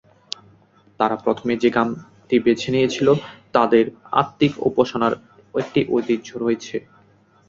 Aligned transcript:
তারা 0.99 1.15
প্রথমে 1.25 1.53
যে 1.57 1.69
গ্রামটি 1.69 2.35
বেছে 2.45 2.69
নিয়েছিল, 2.75 3.07
তাদের 3.53 3.85
আত্মিক 4.21 4.53
উপাসনার 4.69 5.13
একটি 5.53 5.79
ঐতিহ্য 5.91 6.29
রয়েছে। 6.35 6.75